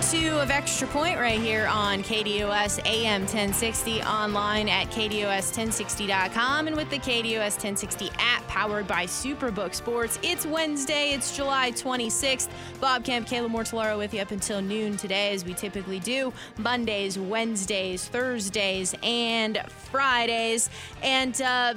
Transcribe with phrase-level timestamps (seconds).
[0.00, 6.88] Two of Extra Point right here on KDUS AM 1060, online at KDUS1060.com, and with
[6.88, 10.18] the KDUS 1060 app powered by Superbook Sports.
[10.22, 12.48] It's Wednesday, it's July 26th.
[12.80, 17.18] Bob Kemp, Kayla Mortellaro with you up until noon today, as we typically do Mondays,
[17.18, 20.70] Wednesdays, Thursdays, and Fridays.
[21.02, 21.74] And, uh,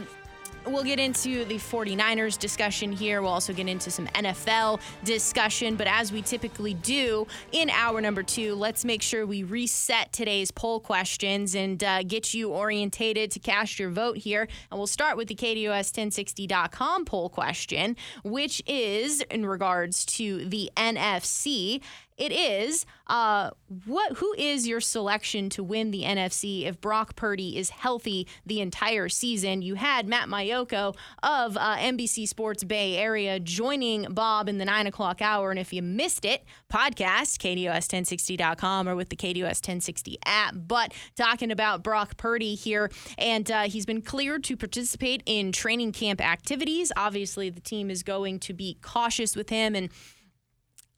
[0.65, 3.21] We'll get into the 49ers discussion here.
[3.21, 5.75] We'll also get into some NFL discussion.
[5.75, 10.51] But as we typically do in hour number two, let's make sure we reset today's
[10.51, 14.47] poll questions and uh, get you orientated to cast your vote here.
[14.71, 21.81] And we'll start with the KDUS1060.com poll question, which is in regards to the NFC.
[22.17, 23.51] It is uh,
[23.85, 24.17] what?
[24.17, 29.09] Who is your selection to win the NFC if Brock Purdy is healthy the entire
[29.09, 29.61] season?
[29.61, 34.87] You had Matt Maiocco of uh, NBC Sports Bay Area joining Bob in the nine
[34.87, 40.55] o'clock hour, and if you missed it, podcast KDUS1060.com or with the KDUS 1060 app.
[40.55, 45.91] But talking about Brock Purdy here, and uh, he's been cleared to participate in training
[45.91, 46.91] camp activities.
[46.95, 49.89] Obviously, the team is going to be cautious with him and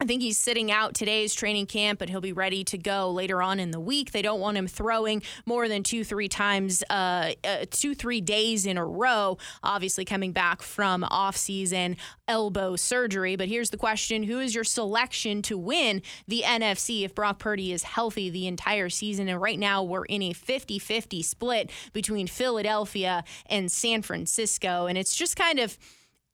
[0.01, 3.41] I think he's sitting out today's training camp, but he'll be ready to go later
[3.41, 4.11] on in the week.
[4.11, 8.65] They don't want him throwing more than two, three times, uh, uh, two, three days
[8.65, 9.37] in a row.
[9.63, 11.95] Obviously, coming back from off-season
[12.27, 13.37] elbow surgery.
[13.37, 17.71] But here's the question: Who is your selection to win the NFC if Brock Purdy
[17.71, 19.29] is healthy the entire season?
[19.29, 25.15] And right now, we're in a 50-50 split between Philadelphia and San Francisco, and it's
[25.15, 25.77] just kind of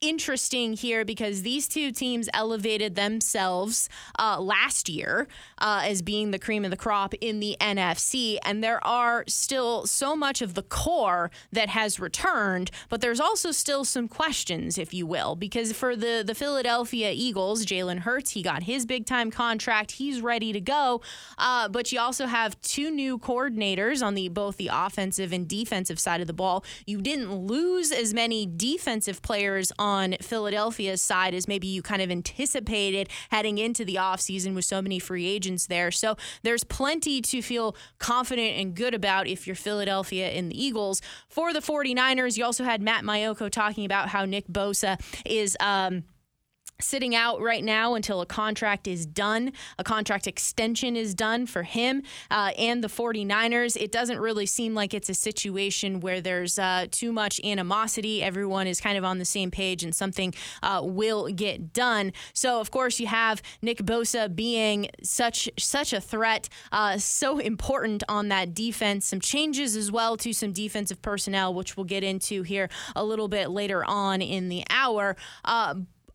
[0.01, 5.28] interesting here because these two teams elevated themselves uh, last year
[5.59, 8.38] uh, as being the cream of the crop in the NFC.
[8.44, 13.51] And there are still so much of the core that has returned, but there's also
[13.51, 18.41] still some questions, if you will, because for the, the Philadelphia Eagles, Jalen Hurts, he
[18.41, 19.91] got his big time contract.
[19.91, 21.01] He's ready to go.
[21.38, 26.00] Uh, but you also have two new coordinators on the both the offensive and defensive
[26.00, 26.66] side of the ball.
[26.88, 32.02] You didn't lose as many defensive players on on Philadelphia's side as maybe you kind
[32.02, 35.91] of anticipated heading into the offseason with so many free agents there.
[35.91, 41.01] So there's plenty to feel confident and good about if you're Philadelphia and the Eagles.
[41.28, 45.57] For the 49ers, you also had Matt Maiocco talking about how Nick Bosa is.
[45.59, 46.03] Um,
[46.84, 51.64] sitting out right now until a contract is done, a contract extension is done for
[51.64, 53.75] him uh, and the 49ers.
[53.80, 58.24] It doesn't really seem like it's a situation where there's uh, too much animosity.
[58.24, 60.34] Everyone is kind of on the same page and something
[60.64, 62.14] uh, will get done.
[62.34, 68.03] So, of course, you have Nick Bosa being such such a threat, uh, so important
[68.09, 69.06] on that defense.
[69.06, 73.28] Some changes as well to some defensive personnel, which we'll get into here a little
[73.28, 75.16] bit later on in the hour.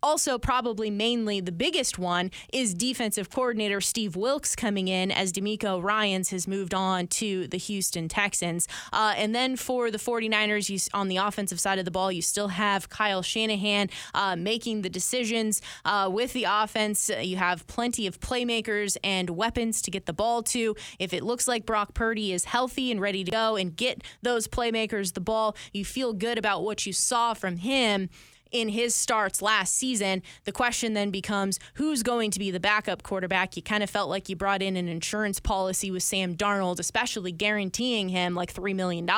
[0.06, 5.82] Also, probably mainly the biggest one is defensive coordinator Steve Wilks coming in as DeMeco
[5.82, 8.68] Ryans has moved on to the Houston Texans.
[8.92, 12.22] Uh, and then for the 49ers, you, on the offensive side of the ball, you
[12.22, 17.10] still have Kyle Shanahan uh, making the decisions uh, with the offense.
[17.20, 20.76] You have plenty of playmakers and weapons to get the ball to.
[21.00, 24.46] If it looks like Brock Purdy is healthy and ready to go and get those
[24.46, 28.08] playmakers the ball, you feel good about what you saw from him
[28.52, 30.22] in his starts last season.
[30.44, 33.56] The question then becomes who's going to be the backup quarterback?
[33.56, 37.32] You kind of felt like you brought in an insurance policy with Sam Darnold, especially
[37.32, 39.08] guaranteeing him like $3 million.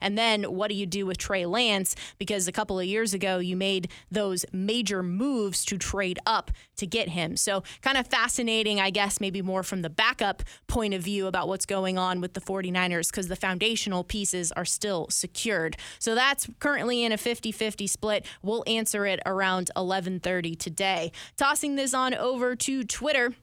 [0.00, 1.96] And then what do you do with Trey Lance?
[2.18, 6.86] Because a couple of years ago, you made those major moves to trade up to
[6.86, 7.36] get him.
[7.36, 11.48] So, kind of fascinating, I guess, maybe more from the backup point of view about
[11.48, 15.76] what's going on with the 49ers because the foundational pieces are still secured.
[15.98, 18.26] So, that's currently in a 50 50 split.
[18.42, 21.10] We'll answer it around 11:30 today.
[21.36, 23.34] Tossing this on over to Twitter.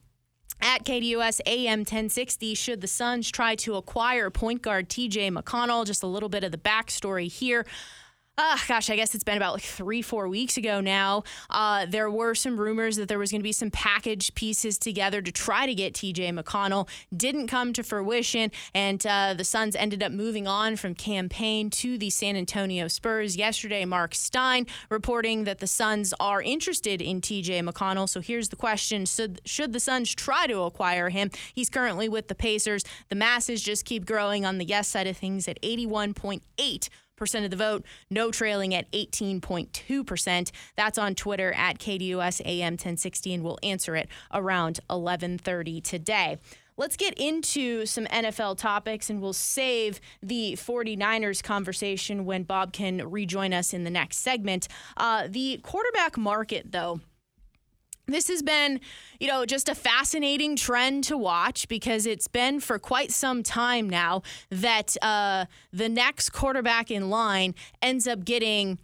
[0.60, 5.84] At KDUS AM 1060, should the Suns try to acquire point guard TJ McConnell?
[5.84, 7.66] Just a little bit of the backstory here.
[8.38, 11.22] Uh, gosh, I guess it's been about like three, four weeks ago now.
[11.50, 15.20] Uh, there were some rumors that there was going to be some package pieces together
[15.20, 16.88] to try to get TJ McConnell.
[17.14, 21.68] Didn't come to fruition, and uh, the Suns ended up moving on from Cam Payne
[21.70, 23.36] to the San Antonio Spurs.
[23.36, 28.08] Yesterday, Marc Stein reporting that the Suns are interested in TJ McConnell.
[28.08, 31.30] So here's the question Should, should the Suns try to acquire him?
[31.52, 32.82] He's currently with the Pacers.
[33.10, 37.50] The masses just keep growing on the yes side of things at 81.8 percent of
[37.50, 40.50] the vote, no trailing at 18.2%.
[40.76, 46.38] That's on Twitter at KDUS AM 1060, and we'll answer it around 1130 today.
[46.76, 53.10] Let's get into some NFL topics and we'll save the 49ers conversation when Bob can
[53.10, 54.68] rejoin us in the next segment.
[54.96, 57.00] Uh, the quarterback market, though,
[58.06, 58.80] this has been,
[59.20, 63.88] you know, just a fascinating trend to watch because it's been for quite some time
[63.88, 68.78] now that uh, the next quarterback in line ends up getting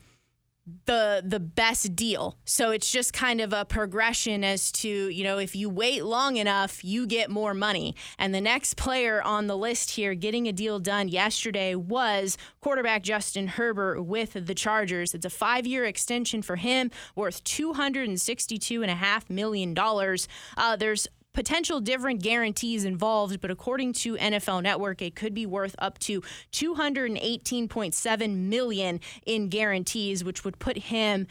[0.86, 2.36] the the best deal.
[2.44, 6.36] So it's just kind of a progression as to, you know, if you wait long
[6.36, 7.94] enough, you get more money.
[8.18, 13.02] And the next player on the list here getting a deal done yesterday was quarterback
[13.02, 15.14] Justin Herbert with the Chargers.
[15.14, 20.28] It's a 5-year extension for him worth 262.5 million dollars.
[20.56, 25.76] Uh, there's potential different guarantees involved, but according to NFL Network, it could be worth
[25.78, 26.20] up to
[26.50, 31.28] 218.7 million in guarantees, which would put him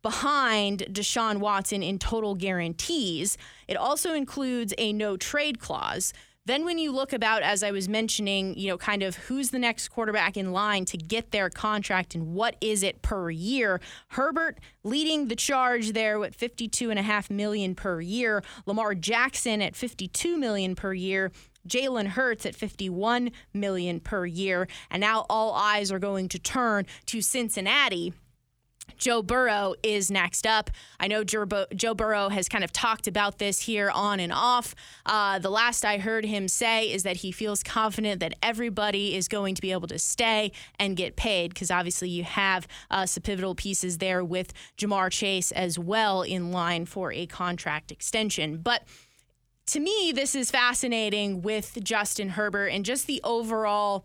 [0.00, 3.36] behind Deshaun Watson in total guarantees.
[3.66, 6.12] It also includes a no trade clause.
[6.48, 9.58] Then, when you look about, as I was mentioning, you know, kind of who's the
[9.58, 14.58] next quarterback in line to get their contract and what is it per year, Herbert
[14.82, 18.42] leading the charge there with 52 and a half million per year.
[18.64, 21.32] Lamar Jackson at 52 million per year.
[21.68, 24.68] Jalen Hurts at 51 million per year.
[24.90, 28.14] And now all eyes are going to turn to Cincinnati
[28.98, 30.70] Joe Burrow is next up.
[31.00, 34.74] I know Joe Burrow has kind of talked about this here on and off.
[35.06, 39.28] Uh, the last I heard him say is that he feels confident that everybody is
[39.28, 43.22] going to be able to stay and get paid because obviously you have uh, some
[43.22, 48.58] pivotal pieces there with Ja'Marr Chase as well in line for a contract extension.
[48.58, 48.82] But
[49.66, 54.04] to me, this is fascinating with Justin Herbert and just the overall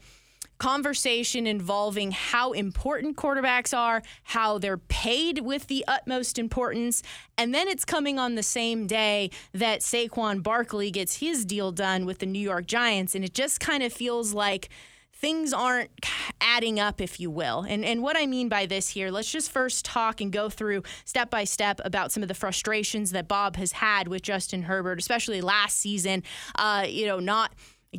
[0.64, 7.04] conversation involving how important quarterbacks are, how they're paid with the utmost importance,
[7.38, 12.06] and then it's coming on the same day that Saquon Barkley gets his deal done
[12.06, 14.70] with the New York Giants, and it just kind of feels like
[15.12, 15.92] things aren't
[16.40, 17.66] adding up, if you will.
[17.68, 20.84] And and what I mean by this here, let's just first talk and go through
[21.04, 24.98] step by step about some of the frustrations that Bob has had with Justin Herbert,
[24.98, 26.24] especially last season.
[26.56, 27.52] Uh, you know, not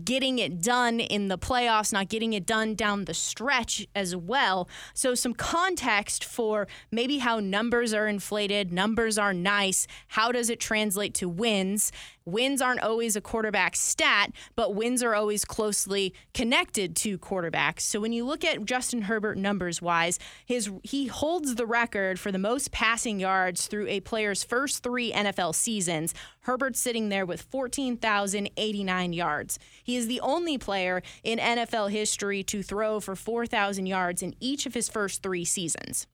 [0.02, 4.69] getting it done in the playoffs, not getting it done down the stretch as well.
[4.94, 9.87] So, some context for maybe how numbers are inflated, numbers are nice.
[10.08, 11.93] How does it translate to wins?
[12.26, 17.81] Wins aren't always a quarterback stat, but wins are always closely connected to quarterbacks.
[17.81, 22.32] So when you look at Justin Herbert numbers wise, his he holds the record for
[22.32, 26.15] the most passing yards through a player's first 3 NFL seasons.
[26.41, 29.59] Herbert's sitting there with 14,089 yards.
[29.82, 34.65] He is the only player in NFL history to throw for 4,000 yards in each
[34.65, 36.06] of his first 3 seasons.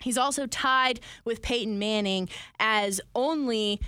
[0.00, 2.28] He's also tied with Peyton Manning
[2.58, 3.80] as only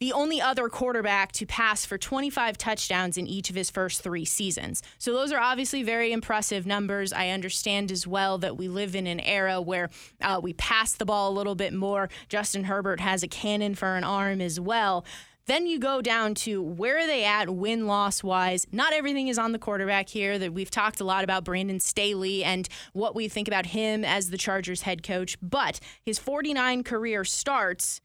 [0.00, 4.24] the only other quarterback to pass for 25 touchdowns in each of his first three
[4.24, 4.82] seasons.
[4.98, 7.12] So, those are obviously very impressive numbers.
[7.12, 9.90] I understand as well that we live in an era where
[10.22, 12.08] uh, we pass the ball a little bit more.
[12.28, 15.04] Justin Herbert has a cannon for an arm as well.
[15.46, 18.66] Then you go down to where are they at win loss wise.
[18.72, 20.38] Not everything is on the quarterback here.
[20.38, 24.30] That we've talked a lot about Brandon Staley and what we think about him as
[24.30, 28.00] the Chargers head coach, but his 49 career starts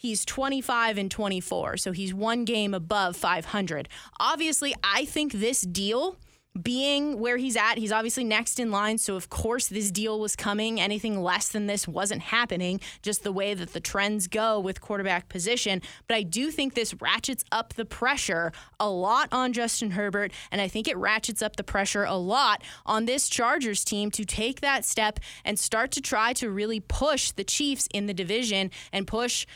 [0.00, 3.88] He's 25 and 24, so he's one game above 500.
[4.20, 6.16] Obviously, I think this deal
[6.62, 8.98] being where he's at, he's obviously next in line.
[8.98, 10.80] So, of course, this deal was coming.
[10.80, 15.28] Anything less than this wasn't happening, just the way that the trends go with quarterback
[15.28, 15.82] position.
[16.06, 20.32] But I do think this ratchets up the pressure a lot on Justin Herbert.
[20.50, 24.24] And I think it ratchets up the pressure a lot on this Chargers team to
[24.24, 28.70] take that step and start to try to really push the Chiefs in the division
[28.92, 29.46] and push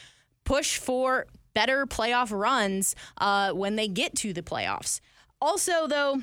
[0.44, 5.00] push for better playoff runs uh, when they get to the playoffs.
[5.40, 6.22] Also, though,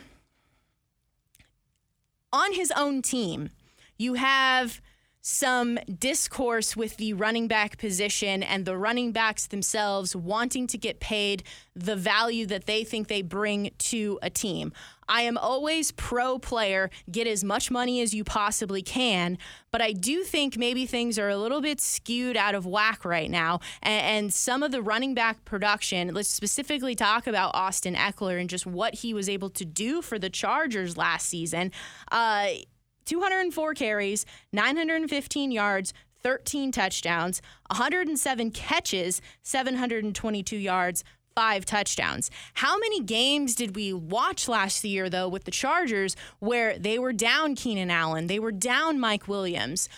[2.31, 3.49] on his own team,
[3.97, 4.81] you have
[5.21, 10.99] some discourse with the running back position and the running backs themselves wanting to get
[10.99, 11.43] paid
[11.75, 14.71] the value that they think they bring to a team.
[15.09, 19.39] I am always pro player, get as much money as you possibly can,
[19.71, 23.29] but I do think maybe things are a little bit skewed out of whack right
[23.29, 23.59] now.
[23.81, 28.65] And, some of the running back production, let's specifically talk about Austin Ekeler and just
[28.65, 31.71] what he was able to do for the Chargers last season.
[32.11, 32.49] Uh,
[33.09, 34.23] 204 carries,
[34.53, 42.29] 915 yards, 13 touchdowns, 107 catches, 722 yards, five touchdowns.
[42.53, 47.13] How many games did we watch last year, though, with the Chargers where they were
[47.13, 49.89] down Keenan Allen, they were down Mike Williams?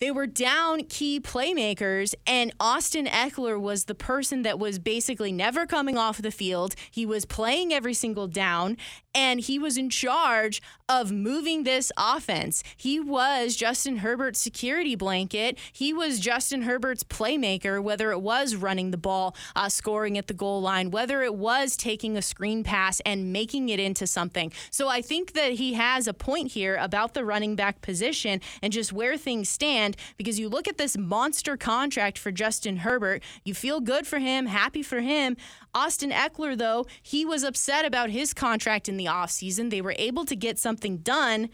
[0.00, 5.66] They were down key playmakers, and Austin Ekeler was the person that was basically never
[5.66, 6.76] coming off the field.
[6.90, 8.76] He was playing every single down,
[9.12, 12.62] and he was in charge of moving this offense.
[12.76, 15.58] He was Justin Herbert's security blanket.
[15.70, 20.34] He was Justin Herbert's playmaker, whether it was running the ball, uh, scoring at the
[20.34, 24.50] goal line, whether it was taking a screen pass and making it into something.
[24.70, 28.72] So I think that he has a point here about the running back position and
[28.72, 33.52] just where things stand because you look at this monster contract for Justin Herbert, you
[33.52, 35.36] feel good for him, happy for him.
[35.74, 39.68] Austin Ekeler, though, he was upset about his contract in the offseason.
[39.68, 41.48] They were able to get something done.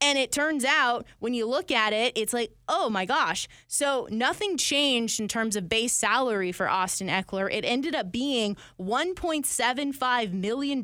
[0.00, 3.46] And it turns out when you look at it, it's like, oh my gosh.
[3.68, 7.48] So nothing changed in terms of base salary for Austin Ekeler.
[7.52, 10.82] It ended up being $1.75 million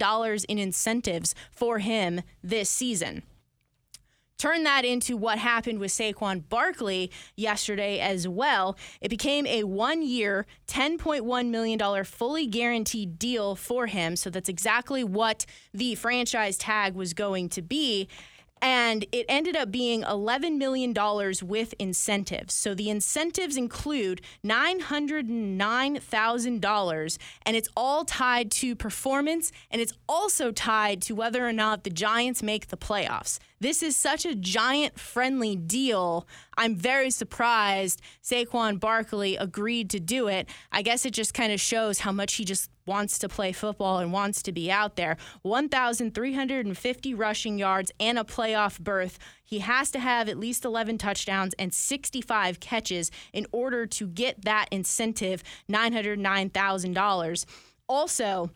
[0.49, 3.25] in incentives for him this season.
[4.39, 8.79] Turn that into what happened with Saquon Barkley yesterday as well.
[9.01, 14.15] It became a one year, $10.1 million fully guaranteed deal for him.
[14.15, 18.07] So that's exactly what the franchise tag was going to be
[18.61, 20.93] and it ended up being $11 million
[21.43, 22.55] with incentives.
[22.55, 31.01] So the incentives include $909,000, and it's all tied to performance, and it's also tied
[31.03, 33.39] to whether or not the Giants make the playoffs.
[33.61, 36.29] This is such a giant friendly deal.
[36.57, 40.49] I'm very surprised Saquon Barkley agreed to do it.
[40.71, 43.99] I guess it just kind of shows how much he just wants to play football
[43.99, 45.17] and wants to be out there.
[45.43, 49.19] 1,350 rushing yards and a playoff berth.
[49.45, 54.45] He has to have at least 11 touchdowns and 65 catches in order to get
[54.45, 57.45] that incentive $909,000.
[57.89, 58.51] Also,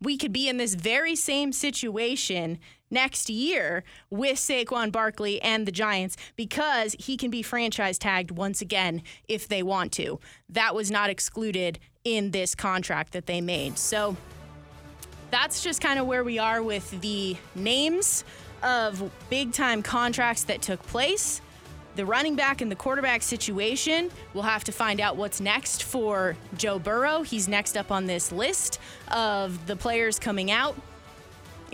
[0.00, 2.58] we could be in this very same situation
[2.94, 8.62] next year with Saquon Barkley and the Giants because he can be franchise tagged once
[8.62, 10.18] again if they want to.
[10.48, 13.76] That was not excluded in this contract that they made.
[13.76, 14.16] So
[15.30, 18.24] that's just kind of where we are with the names
[18.62, 21.40] of big time contracts that took place.
[21.96, 26.36] The running back and the quarterback situation, we'll have to find out what's next for
[26.56, 27.22] Joe Burrow.
[27.22, 28.80] He's next up on this list
[29.12, 30.76] of the players coming out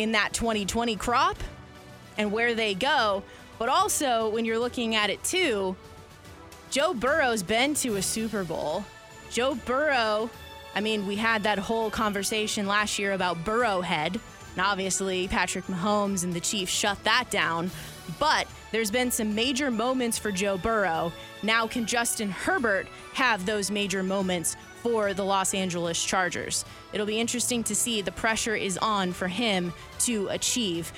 [0.00, 1.37] in that 2020 crop
[2.16, 3.23] and where they go.
[3.59, 5.76] But also, when you're looking at it too,
[6.71, 8.83] Joe Burrow's been to a Super Bowl.
[9.30, 10.30] Joe Burrow,
[10.75, 14.19] I mean, we had that whole conversation last year about Burrowhead.
[14.52, 17.71] And obviously, Patrick Mahomes and the Chiefs shut that down.
[18.19, 21.12] But there's been some major moments for Joe Burrow.
[21.42, 26.64] Now, can Justin Herbert have those major moments for the Los Angeles Chargers.
[26.92, 28.02] It'll be interesting to see.
[28.02, 30.92] The pressure is on for him to achieve.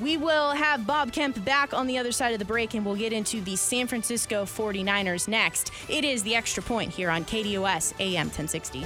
[0.00, 2.96] We will have Bob Kemp back on the other side of the break, and we'll
[2.96, 5.70] get into the San Francisco 49ers next.
[5.88, 8.84] It is the extra point here on KDUS AM 1060.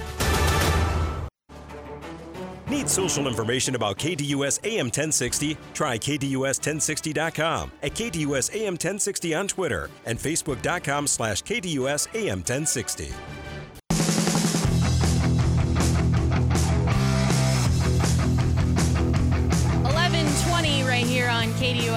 [2.68, 5.56] Need social information about KDUS AM 1060?
[5.72, 13.12] Try KDUS1060.com, at KDUS AM 1060 on Twitter, and Facebook.com slash KDUS AM 1060.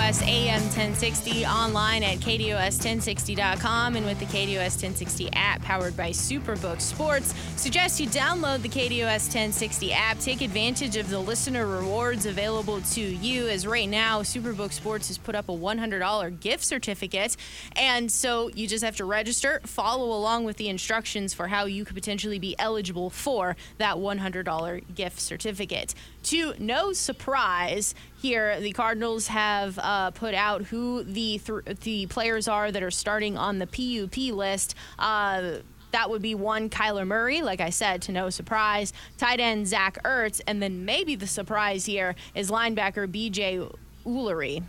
[0.09, 6.81] KDUS AM 1060, online at KDUS1060.com and with the KDUS 1060 app powered by Superbook
[6.81, 7.35] Sports.
[7.57, 10.17] Suggest you download the KDUS 1060 app.
[10.17, 15.19] Take advantage of the listener rewards available to you, as right now, Superbook Sports has
[15.19, 17.37] put up a $100 gift certificate.
[17.75, 21.85] And so you just have to register, follow along with the instructions for how you
[21.85, 25.93] could potentially be eligible for that $100 gift certificate.
[26.23, 32.47] To no surprise, here the Cardinals have uh, put out who the th- the players
[32.47, 34.75] are that are starting on the PUP list.
[34.97, 35.59] Uh,
[35.91, 38.93] that would be one Kyler Murray, like I said, to no surprise.
[39.17, 43.71] Tight end Zach Ertz, and then maybe the surprise here is linebacker BJ
[44.05, 44.63] Ojulari.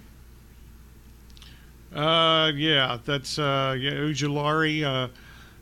[1.95, 5.09] Uh, yeah, that's uh, yeah, Ojulari uh,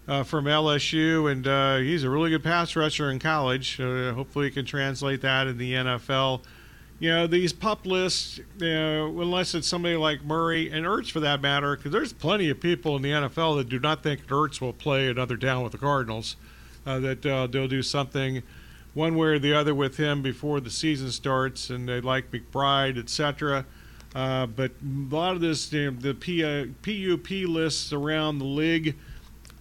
[0.07, 3.81] uh, from LSU, and uh, he's a really good pass rusher in college.
[3.81, 6.43] Uh, hopefully, he can translate that in the NFL.
[7.01, 11.21] You know, these pup lists, you know, unless it's somebody like Murray and Ertz for
[11.21, 14.61] that matter, because there's plenty of people in the NFL that do not think Ertz
[14.61, 16.35] will play another down with the Cardinals,
[16.85, 18.43] uh, that uh, they'll do something
[18.95, 22.99] one way or the other with him before the season starts, and they like McBride,
[22.99, 23.65] etc.
[24.15, 28.45] Uh, but a lot of this, you know, the P, uh, PUP lists around the
[28.45, 28.97] league,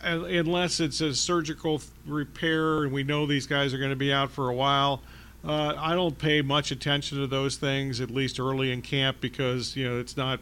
[0.01, 4.31] unless it's a surgical repair and we know these guys are going to be out
[4.31, 5.01] for a while,
[5.45, 9.75] uh, I don't pay much attention to those things, at least early in camp, because,
[9.75, 10.39] you know, it's not,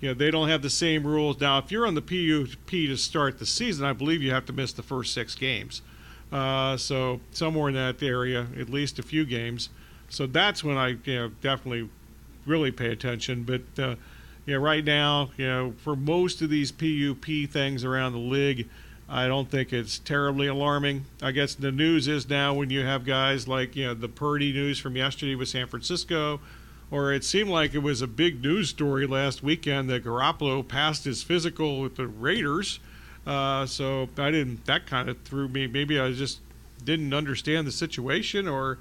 [0.00, 1.40] you know, they don't have the same rules.
[1.40, 4.52] Now, if you're on the PUP to start the season, I believe you have to
[4.52, 5.82] miss the first six games.
[6.30, 9.70] Uh, so somewhere in that area, at least a few games.
[10.08, 11.88] So that's when I, you know, definitely
[12.46, 13.44] really pay attention.
[13.44, 13.96] But uh,
[14.46, 18.68] yeah, right now, you know, for most of these PUP things around the league,
[19.08, 21.06] I don't think it's terribly alarming.
[21.22, 24.52] I guess the news is now when you have guys like you know the Purdy
[24.52, 26.40] news from yesterday with San Francisco,
[26.90, 31.04] or it seemed like it was a big news story last weekend that Garoppolo passed
[31.04, 32.80] his physical with the Raiders.
[33.26, 34.66] Uh, so I didn't.
[34.66, 35.66] That kind of threw me.
[35.66, 36.40] Maybe I just
[36.84, 38.78] didn't understand the situation, or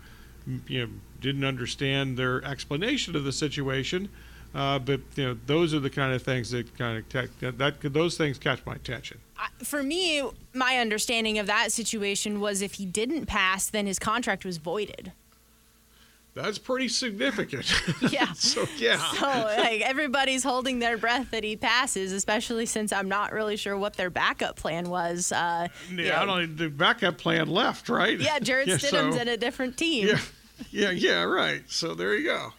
[0.68, 0.90] you know
[1.22, 4.10] didn't understand their explanation of the situation.
[4.58, 7.60] Uh, but you know, those are the kind of things that kind of tech, that,
[7.60, 9.20] that those things catch my attention.
[9.60, 14.44] For me, my understanding of that situation was if he didn't pass, then his contract
[14.44, 15.12] was voided.
[16.34, 17.72] That's pretty significant.
[18.12, 18.32] Yeah.
[18.34, 18.98] so yeah.
[18.98, 23.78] So like everybody's holding their breath that he passes, especially since I'm not really sure
[23.78, 25.32] what their backup plan was.
[25.32, 26.56] Uh, yeah, I don't.
[26.56, 28.20] The backup plan left, right?
[28.20, 30.08] Yeah, Jarrett yeah, Stidham's so, in a different team.
[30.08, 30.20] Yeah.
[30.72, 31.62] Yeah, yeah, right.
[31.68, 32.54] So there you go.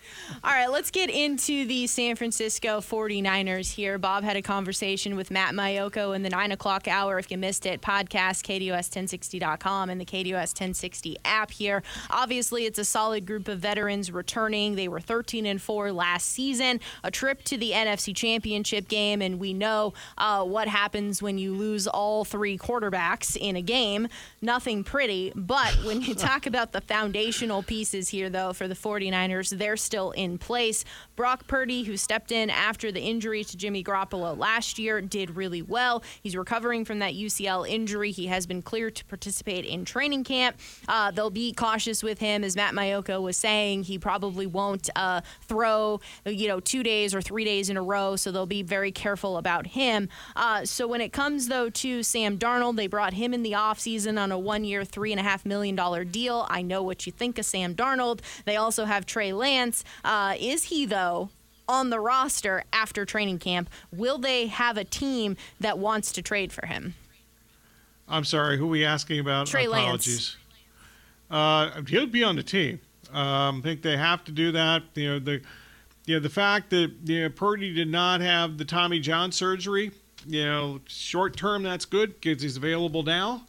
[0.45, 3.99] All right, let's get into the San Francisco 49ers here.
[3.99, 7.19] Bob had a conversation with Matt Maiocco in the 9 o'clock hour.
[7.19, 11.83] If you missed it, podcast, KDUS1060.com and the KDUS 1060 app here.
[12.11, 14.76] Obviously, it's a solid group of veterans returning.
[14.76, 19.40] They were 13 and 4 last season, a trip to the NFC Championship game, and
[19.40, 24.09] we know uh, what happens when you lose all three quarterbacks in a game.
[24.40, 29.57] Nothing pretty, but when you talk about the foundational pieces here, though, for the 49ers,
[29.57, 30.85] they're still in place.
[31.16, 35.62] Brock Purdy, who stepped in after the injury to Jimmy Garoppolo last year, did really
[35.62, 36.02] well.
[36.23, 38.11] He's recovering from that UCL injury.
[38.11, 40.59] He has been cleared to participate in training camp.
[40.87, 43.85] Uh, they'll be cautious with him, as Matt Maiocco was saying.
[43.85, 48.16] He probably won't uh, throw, you know, two days or three days in a row,
[48.16, 50.11] so they'll be very careful about him.
[50.37, 54.20] Uh, so when it comes, though, to Sam Darnold, they brought him in the offseason
[54.20, 56.46] on a one-year, $3.5 million deal.
[56.51, 58.21] I know what you think of Sam Darnold.
[58.45, 59.85] They also have Trey Lance.
[60.05, 61.31] Uh, is he, though,
[61.67, 63.71] on the roster after training camp?
[63.91, 66.95] Will they have a team that wants to trade for him?
[68.09, 69.47] I'm sorry, who are we asking about?
[69.47, 70.37] Trey Apologies.
[71.31, 71.77] Lance.
[71.79, 72.81] Uh, he'll be on the team.
[73.12, 74.83] Um, I think they have to do that.
[74.95, 75.41] You know, the
[76.07, 79.91] you know, the fact that you know, Purdy did not have the Tommy John surgery,
[80.27, 83.43] you know, short term that's good because he's available now.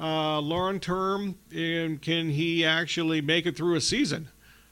[0.00, 4.28] Uh, long term, and can he actually make it through a season?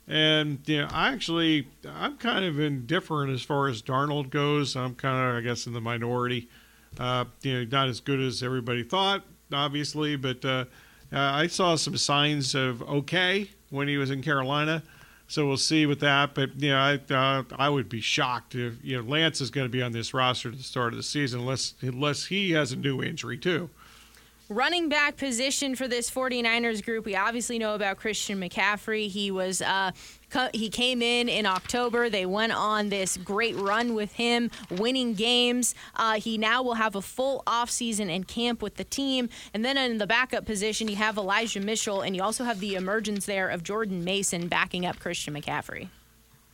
[0.07, 4.77] And you know, I actually I'm kind of indifferent as far as Darnold goes.
[4.77, 6.49] I'm kind of I guess in the minority.
[6.99, 10.65] Uh, you know, not as good as everybody thought, obviously, but uh,
[11.13, 14.85] I saw some signs of okay when he was in Carolina.
[15.27, 16.37] So we'll see with that.
[16.37, 19.67] But you know, I uh, I would be shocked if you know Lance is going
[19.67, 22.71] to be on this roster at the start of the season unless unless he has
[22.71, 23.71] a new injury too
[24.49, 29.09] running back position for this 49ers group, we obviously know about Christian McCaffrey.
[29.09, 29.93] He was uh,
[30.53, 32.11] he came in in October.
[32.11, 35.75] They went on this great run with him, winning games.
[35.95, 39.29] Uh, he now will have a full offseason and camp with the team.
[39.55, 42.75] And then in the backup position, you have Elijah Mitchell, and you also have the
[42.75, 45.89] emergence there of Jordan Mason backing up Christian McCaffrey.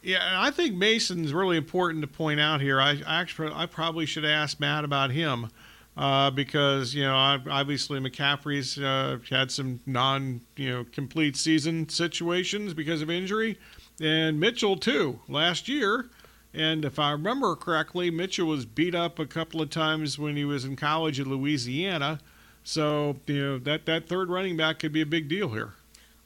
[0.02, 2.80] Yeah, I think Mason's really important to point out here.
[2.80, 5.48] I actually I probably should ask Matt about him
[5.96, 12.74] uh, because you know obviously McCaffrey's uh, had some non you know complete season situations
[12.74, 13.58] because of injury,
[14.00, 16.08] and Mitchell too last year.
[16.54, 20.44] And if I remember correctly, Mitchell was beat up a couple of times when he
[20.44, 22.20] was in college at Louisiana.
[22.64, 25.74] So you know that that third running back could be a big deal here.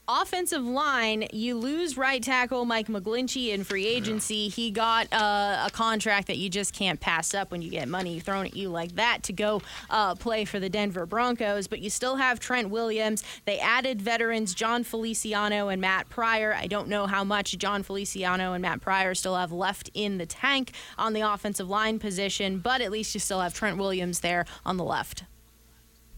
[0.08, 4.34] Offensive line, you lose right tackle Mike McGlinchey in free agency.
[4.36, 4.50] Yeah.
[4.50, 8.20] He got uh, a contract that you just can't pass up when you get money
[8.20, 11.66] thrown at you like that to go uh, play for the Denver Broncos.
[11.66, 13.24] But you still have Trent Williams.
[13.46, 16.54] They added veterans Jon Feliciano and Matt Pryor.
[16.54, 20.26] I don't know how much Jon Feliciano and Matt Pryor still have left in the
[20.26, 24.46] tank on the offensive line position, but at least you still have Trent Williams there
[24.64, 25.24] on the left.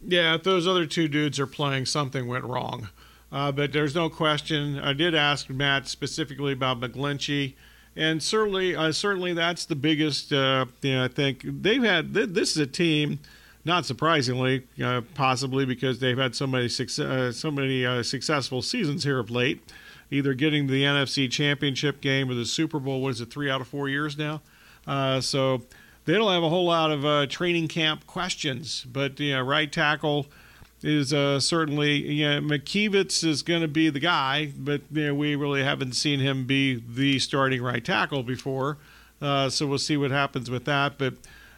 [0.06, 2.90] Yeah, if those other two dudes are playing, something went wrong.
[3.30, 4.78] Uh, but there's no question.
[4.78, 7.54] I did ask Matt specifically about McGlinchey,
[7.94, 10.32] and certainly, uh, certainly that's the biggest.
[10.32, 12.14] Uh, you know, I think they've had.
[12.14, 13.18] This is a team,
[13.64, 18.62] not surprisingly, uh, possibly because they've had so many success, uh, so many uh, successful
[18.62, 19.62] seasons here of late,
[20.10, 23.02] either getting to the NFC Championship game or the Super Bowl.
[23.02, 23.30] What is it?
[23.30, 24.40] Three out of four years now.
[25.20, 25.62] so
[26.06, 30.28] they don't have a whole lot of training camp questions, but you know, right tackle
[30.82, 35.34] is uh, certainly you know, is going to be the guy, but you know, we
[35.34, 38.78] really haven't seen him be the starting right tackle before.
[39.20, 40.98] Uh, so we'll see what happens with that.
[40.98, 41.14] But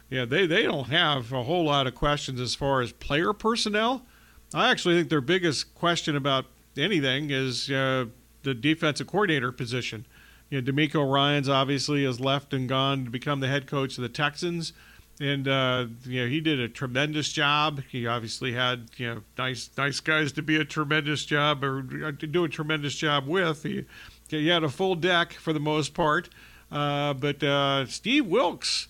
[0.09, 4.03] yeah, they, they don't have a whole lot of questions as far as player personnel.
[4.53, 8.05] I actually think their biggest question about anything is uh,
[8.43, 10.05] the defensive coordinator position.
[10.49, 14.01] You know, DeMeco Ryans obviously has left and gone to become the head coach of
[14.01, 14.73] the Texans
[15.21, 17.81] and uh, you know he did a tremendous job.
[17.89, 22.11] He obviously had you know nice nice guys to be a tremendous job or uh,
[22.13, 23.63] to do a tremendous job with.
[23.63, 23.85] He,
[24.29, 26.29] he had a full deck for the most part,
[26.71, 28.87] uh, but uh, Steve Wilks,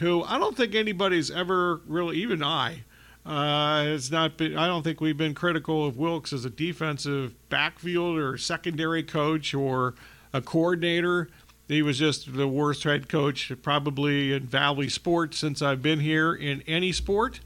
[0.00, 2.82] who I don't think anybody's ever really, even I,
[3.24, 4.58] uh, has not been.
[4.58, 9.54] I don't think we've been critical of Wilks as a defensive backfield or secondary coach
[9.54, 9.94] or
[10.32, 11.28] a coordinator.
[11.70, 16.34] He was just the worst head coach probably in Valley sports since I've been here
[16.34, 17.38] in any sport.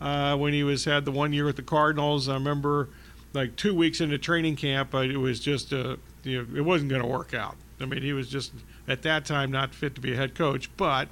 [0.00, 2.90] Uh, when he was had the one year with the Cardinals, I remember
[3.32, 7.02] like two weeks into training camp, it was just a, you know, it wasn't going
[7.02, 7.56] to work out.
[7.80, 8.52] I mean, he was just
[8.86, 10.70] at that time not fit to be a head coach.
[10.76, 11.08] But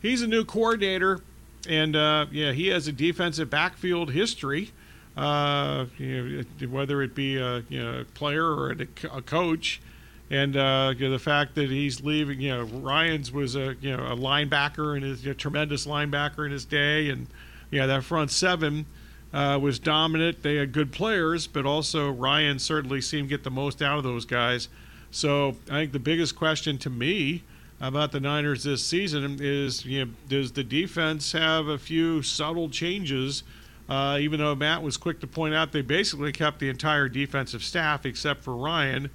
[0.00, 1.20] he's a new coordinator,
[1.68, 4.72] and uh, yeah, he has a defensive backfield history.
[5.14, 9.82] Uh, you know, whether it be a you know, player or a, a coach
[10.30, 13.96] and uh, you know, the fact that he's leaving, you know, Ryans was a you
[13.96, 17.26] know a linebacker and a tremendous linebacker in his day, and
[17.70, 18.86] yeah, that front seven
[19.32, 20.42] uh, was dominant.
[20.42, 24.04] They had good players, but also Ryan certainly seemed to get the most out of
[24.04, 24.68] those guys.
[25.10, 27.44] So I think the biggest question to me
[27.80, 32.68] about the Niners this season is, you know, does the defense have a few subtle
[32.68, 33.44] changes?
[33.88, 37.62] Uh, even though Matt was quick to point out they basically kept the entire defensive
[37.62, 39.08] staff except for Ryan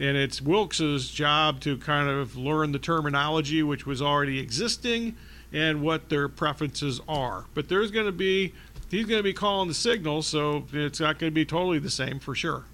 [0.00, 5.14] and it's Wilks's job to kind of learn the terminology which was already existing
[5.52, 7.44] and what their preferences are.
[7.54, 8.54] But there's going to be
[8.90, 11.90] he's going to be calling the signal, so it's not going to be totally the
[11.90, 12.64] same for sure.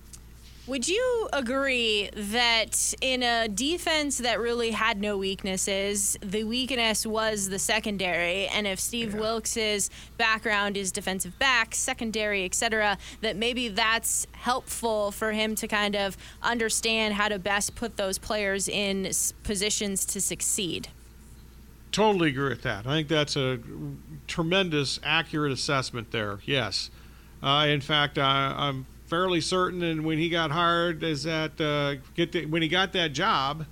[0.66, 7.48] Would you agree that in a defense that really had no weaknesses, the weakness was
[7.48, 9.20] the secondary, and if Steve yeah.
[9.20, 15.94] Wilks's background is defensive back, secondary, etc., that maybe that's helpful for him to kind
[15.94, 19.08] of understand how to best put those players in
[19.44, 20.88] positions to succeed?
[21.92, 22.88] Totally agree with that.
[22.88, 23.60] I think that's a
[24.26, 26.40] tremendous, accurate assessment there.
[26.44, 26.90] Yes.
[27.40, 29.82] Uh, in fact, I, I'm fairly certain.
[29.82, 33.66] And when he got hired, is that uh, get the, when he got that job,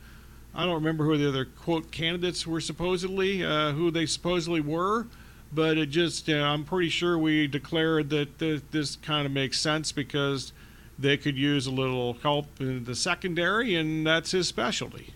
[0.55, 5.07] I don't remember who the other quote candidates were supposedly, uh, who they supposedly were,
[5.53, 9.59] but it just uh, I'm pretty sure we declared that th- this kind of makes
[9.59, 10.53] sense because
[10.99, 15.12] they could use a little help in the secondary, and that's his specialty.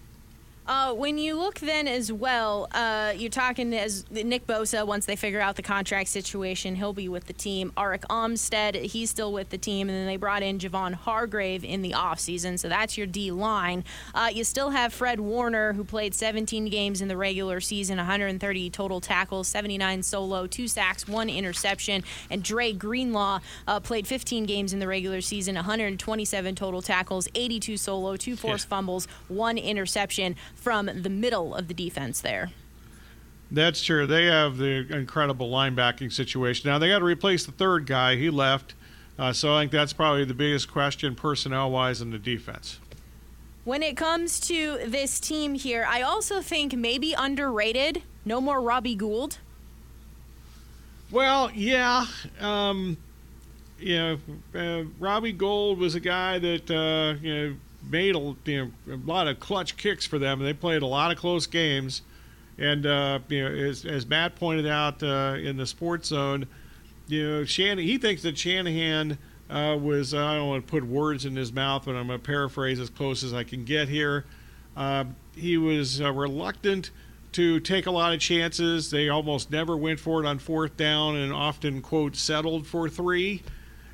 [0.68, 4.86] Uh, when you look then as well, uh, you're talking as Nick Bosa.
[4.86, 7.72] Once they figure out the contract situation, he'll be with the team.
[7.74, 11.80] Arik Armstead, he's still with the team, and then they brought in Javon Hargrave in
[11.80, 13.82] the offseason, so that's your D line.
[14.14, 18.68] Uh, you still have Fred Warner, who played 17 games in the regular season, 130
[18.68, 24.74] total tackles, 79 solo, two sacks, one interception, and Dre Greenlaw uh, played 15 games
[24.74, 28.68] in the regular season, 127 total tackles, 82 solo, two forced yeah.
[28.68, 32.50] fumbles, one interception from the middle of the defense there.
[33.50, 34.06] That's true.
[34.06, 36.68] They have the incredible linebacking situation.
[36.68, 38.16] Now they got to replace the third guy.
[38.16, 38.74] He left,
[39.18, 42.78] uh, so I think that's probably the biggest question personnel-wise in the defense.
[43.64, 48.02] When it comes to this team here, I also think maybe underrated.
[48.24, 49.38] No more Robbie Gould.
[51.10, 52.06] Well, yeah.
[52.40, 52.98] Um,
[53.78, 54.18] you know,
[54.54, 58.96] uh, Robbie Gould was a guy that uh, you know made a, you know, a
[59.06, 60.40] lot of clutch kicks for them.
[60.40, 62.02] They played a lot of close games,
[62.58, 66.46] and uh, you know, as, as Matt pointed out uh, in the sports zone,
[67.06, 69.18] you know, he thinks that Shanahan
[69.50, 72.24] uh, was I don't want to put words in his mouth, but I'm going to
[72.24, 74.24] paraphrase as close as I can get here.
[74.76, 76.90] Uh, he was uh, reluctant
[77.32, 78.90] to take a lot of chances.
[78.90, 83.42] They almost never went for it on fourth down and often, quote, settled for three.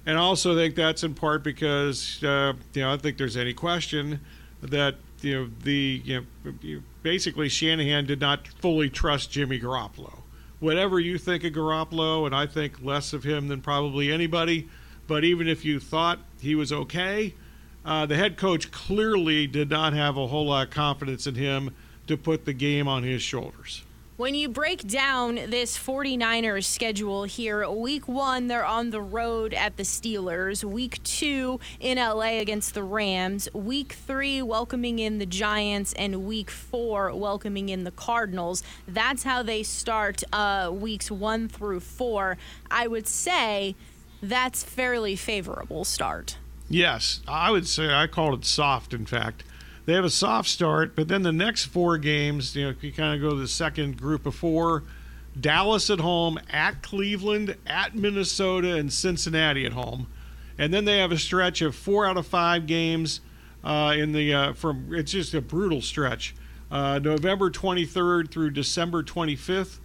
[0.06, 3.54] And I also think that's in part because, uh, you know, I think there's any
[3.54, 4.20] question
[4.60, 10.20] that, you know, the, you know, basically Shanahan did not fully trust Jimmy Garoppolo.
[10.60, 14.68] Whatever you think of Garoppolo, and I think less of him than probably anybody,
[15.06, 17.34] but even if you thought he was okay,
[17.84, 21.74] uh, the head coach clearly did not have a whole lot of confidence in him
[22.06, 23.82] to put the game on his shoulders.
[24.16, 29.76] When you break down this 49ers schedule here, week one, they're on the road at
[29.76, 30.62] the Steelers.
[30.62, 33.48] Week two, in LA against the Rams.
[33.52, 35.94] Week three, welcoming in the Giants.
[35.94, 38.62] And week four, welcoming in the Cardinals.
[38.86, 42.36] That's how they start uh, weeks one through four.
[42.70, 43.74] I would say
[44.22, 46.38] that's fairly favorable start.
[46.68, 49.42] Yes, I would say I called it soft, in fact
[49.86, 53.14] they have a soft start, but then the next four games, you know, you kind
[53.14, 54.82] of go to the second group of four.
[55.38, 60.06] Dallas at home, at Cleveland, at Minnesota, and Cincinnati at home,
[60.58, 63.20] and then they have a stretch of four out of five games
[63.64, 64.94] uh, in the uh, from.
[64.94, 66.34] It's just a brutal stretch.
[66.70, 69.78] Uh, November 23rd through December 25th,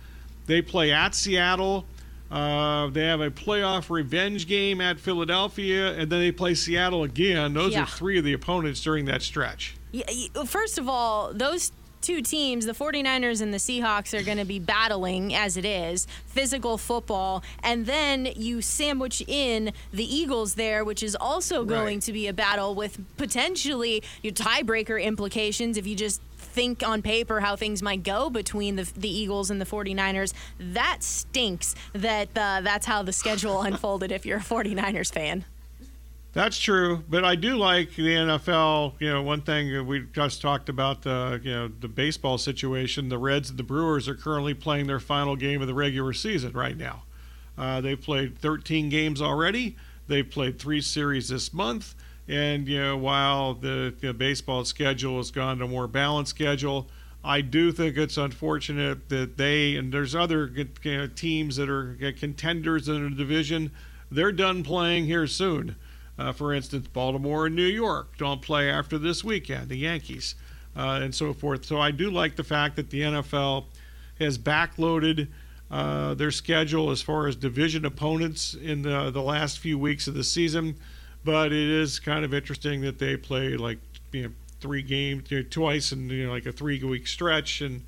[0.46, 1.86] they play at Seattle.
[2.32, 7.54] Uh, they have a playoff revenge game at Philadelphia, and then they play Seattle again.
[7.54, 7.84] Those yeah.
[7.84, 9.76] are three of the opponents during that stretch.
[9.92, 10.06] Yeah,
[10.46, 14.60] first of all, those two teams, the 49ers and the Seahawks, are going to be
[14.60, 17.44] battling as it is, physical football.
[17.64, 22.02] And then you sandwich in the Eagles there, which is also going right.
[22.04, 27.40] to be a battle with potentially your tiebreaker implications if you just think on paper
[27.40, 30.34] how things might go between the, the Eagles and the 49ers.
[30.60, 35.46] That stinks that uh, that's how the schedule unfolded if you're a 49ers fan.
[36.32, 38.94] That's true, but I do like the NFL.
[39.00, 43.10] You know, one thing we just talked about the you know the baseball situation.
[43.10, 46.54] The Reds and the Brewers are currently playing their final game of the regular season
[46.54, 47.04] right now.
[47.58, 49.76] Uh, they've played 13 games already.
[50.08, 51.96] They've played three series this month,
[52.30, 56.88] and you know while the, the baseball schedule has gone to a more balanced schedule,
[57.24, 60.48] I do think it's unfortunate that they and there's other
[60.84, 63.72] you know, teams that are contenders in the division.
[64.12, 65.76] They're done playing here soon.
[66.18, 70.36] Uh, for instance, Baltimore and New York don't play after this weekend, the Yankees,
[70.76, 71.66] uh, and so forth.
[71.66, 73.66] So I do like the fact that the NFL
[74.20, 75.30] has backloaded
[75.72, 80.14] uh, their schedule as far as division opponents in the, the last few weeks of
[80.14, 80.76] the season.
[81.24, 83.80] But it is kind of interesting that they play like
[84.12, 87.62] you know, three games you know, twice in you know, like a three week stretch
[87.62, 87.84] and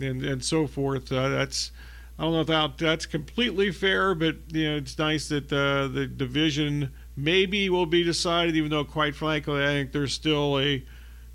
[0.00, 1.10] and and so forth.
[1.12, 1.70] Uh, that's
[2.18, 5.88] I don't know if that, that's completely fair, but you know it's nice that uh,
[5.88, 10.84] the division maybe will be decided, even though, quite frankly, I think there's still a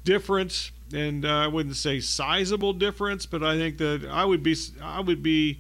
[0.04, 4.56] difference, and uh, I wouldn't say sizable difference, but I think that I would be,
[4.82, 5.60] I would be,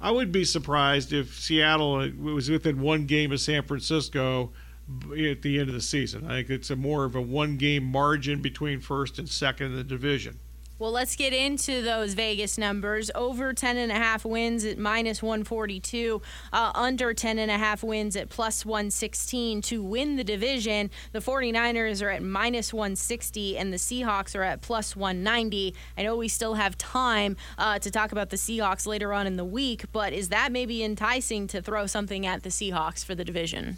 [0.00, 4.50] I would be surprised if Seattle was within one game of San Francisco
[4.88, 6.26] at the end of the season.
[6.26, 9.84] I think it's a more of a one-game margin between first and second in the
[9.84, 10.38] division.
[10.82, 13.08] Well, let's get into those Vegas numbers.
[13.14, 16.20] Over 10.5 wins at minus 142,
[16.52, 20.90] uh, under 10.5 wins at plus 116 to win the division.
[21.12, 25.72] The 49ers are at minus 160, and the Seahawks are at plus 190.
[25.96, 29.36] I know we still have time uh, to talk about the Seahawks later on in
[29.36, 33.24] the week, but is that maybe enticing to throw something at the Seahawks for the
[33.24, 33.76] division?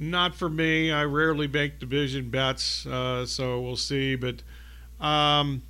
[0.00, 0.90] Not for me.
[0.90, 4.16] I rarely make division bets, uh, so we'll see.
[4.16, 4.42] But
[4.98, 5.60] um,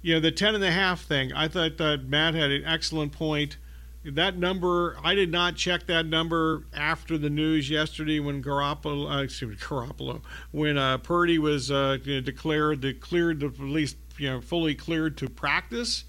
[0.00, 3.12] you know, the 10 and a half thing, I thought that Matt had an excellent
[3.12, 3.58] point.
[4.02, 9.22] That number, I did not check that number after the news yesterday when Garoppolo, uh,
[9.22, 14.30] excuse me, Garoppolo, when uh, Purdy was uh, you know, declared, declared at least, you
[14.30, 16.04] know, fully cleared to practice.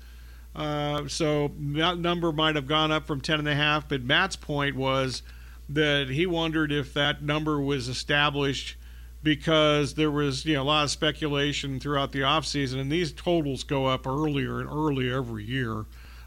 [0.55, 4.37] Uh, so that number might have gone up from 10 and a half, but Matt's
[4.37, 5.23] point was
[5.69, 8.75] that he wondered if that number was established
[9.23, 13.63] because there was you know a lot of speculation throughout the offseason, and these totals
[13.63, 15.85] go up earlier and earlier every year.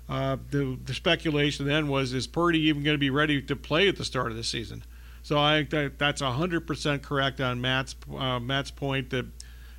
[0.08, 3.88] Uh, the, the speculation then was is Purdy even going to be ready to play
[3.88, 4.82] at the start of the season?
[5.22, 9.26] So I think that that's 100% correct on Matt's uh, Matt's point that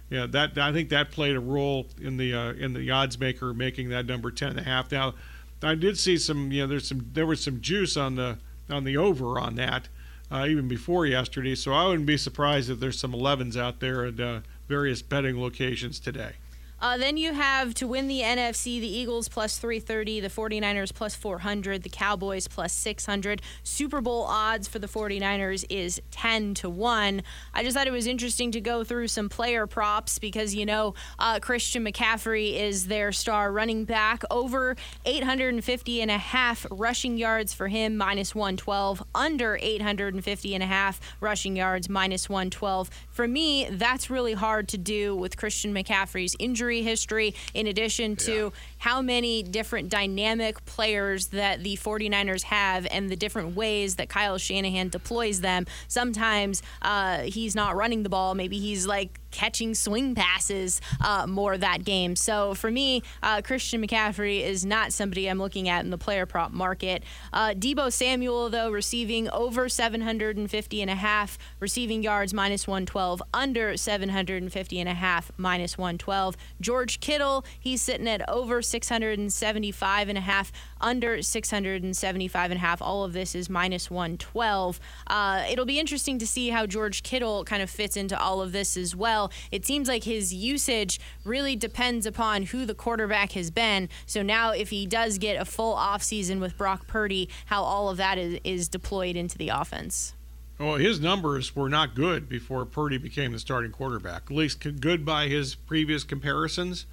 [0.10, 3.54] yeah that I think that played a role in the uh, in the odds maker
[3.54, 4.92] making that number 10 and a half.
[4.92, 5.16] Now
[5.62, 8.38] I did see some you know there's some there was some juice on the
[8.70, 9.88] on the over on that
[10.32, 11.56] uh, even before yesterday.
[11.56, 15.42] So I wouldn't be surprised if there's some 11s out there at uh, various betting
[15.42, 16.34] locations today.
[16.82, 21.14] Uh, then you have to win the NFC, the Eagles plus 330, the 49ers plus
[21.14, 23.42] 400, the Cowboys plus 600.
[23.64, 27.22] Super Bowl odds for the 49ers is 10 to 1.
[27.54, 30.94] I just thought it was interesting to go through some player props because, you know,
[31.18, 34.24] uh, Christian McCaffrey is their star running back.
[34.32, 39.04] Over 850 and a half rushing yards for him, minus 112.
[39.14, 42.90] Under 850 and a half rushing yards, minus 112.
[43.10, 48.16] For me, that's really hard to do with Christian McCaffrey's injury injury history, in addition
[48.16, 48.52] to.
[48.80, 54.38] How many different dynamic players that the 49ers have and the different ways that Kyle
[54.38, 55.66] Shanahan deploys them.
[55.88, 61.58] Sometimes uh, he's not running the ball, maybe he's like catching swing passes uh, more
[61.58, 62.16] that game.
[62.16, 66.26] So for me, uh, Christian McCaffrey is not somebody I'm looking at in the player
[66.26, 67.04] prop market.
[67.32, 73.78] Uh, Deebo Samuel, though, receiving over 750 and a half receiving yards, minus 112, under
[73.78, 76.36] 750 and a half, minus 112.
[76.62, 82.82] George Kittle, he's sitting at over 675 and a half, under 675 and a half.
[82.82, 84.80] All of this is minus 112.
[85.08, 88.52] Uh, it'll be interesting to see how George Kittle kind of fits into all of
[88.52, 89.32] this as well.
[89.52, 93.90] It seems like his usage really depends upon who the quarterback has been.
[94.06, 97.98] So now, if he does get a full offseason with Brock Purdy, how all of
[97.98, 100.14] that is, is deployed into the offense.
[100.60, 104.24] Well, his numbers were not good before Purdy became the starting quarterback.
[104.26, 106.86] At least good by his previous comparisons.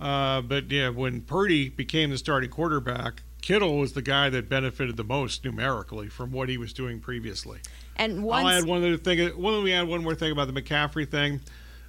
[0.00, 4.96] Uh, but yeah, when Purdy became the starting quarterback, Kittle was the guy that benefited
[4.96, 7.60] the most numerically from what he was doing previously.
[7.96, 9.18] And once, I'll add one other thing.
[9.18, 11.40] Let me add one more thing about the McCaffrey thing.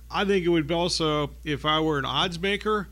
[0.09, 2.89] I think it would also, if I were an odds maker,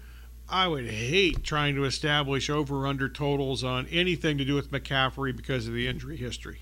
[0.47, 5.35] I would hate trying to establish over under totals on anything to do with McCaffrey
[5.35, 6.61] because of the injury history.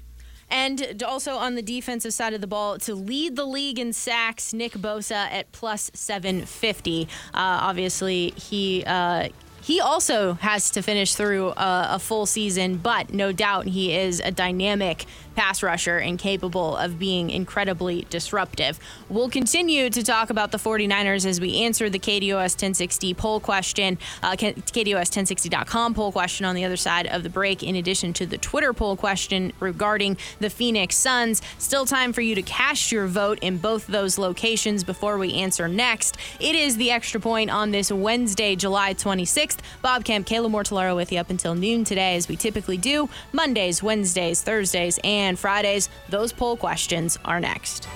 [0.50, 4.54] And also on the defensive side of the ball, to lead the league in sacks,
[4.54, 7.04] Nick Bosa at plus 750.
[7.04, 8.84] Uh, obviously, he.
[8.86, 9.30] Uh,
[9.60, 14.22] he also has to finish through a, a, full season, but no doubt he is
[14.22, 15.06] a dynamic
[15.38, 18.80] pass rusher and capable of being incredibly disruptive.
[19.08, 24.00] We'll continue to talk about the 49ers as we answer the KDUS 1060 poll question,
[24.24, 28.40] uh, KDUS1060.com poll question on the other side of the break, in addition to the
[28.40, 31.44] Twitter poll question regarding the Phoenix Suns.
[31.60, 35.68] Still time for you to cast your vote in both those locations before we answer
[35.68, 36.18] next.
[36.40, 39.60] It is the extra point on this Wednesday, July 26th.
[39.84, 43.84] Bob Kemp, Kayla Mortellaro with you up until noon today, as we typically do Mondays,
[43.84, 45.90] Wednesdays, Thursdays, and and Fridays.
[46.10, 47.88] Those poll questions are next.